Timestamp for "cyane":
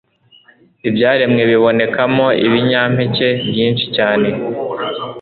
3.95-4.27